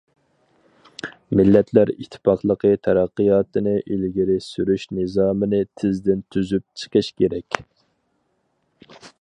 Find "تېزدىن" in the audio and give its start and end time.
5.83-6.27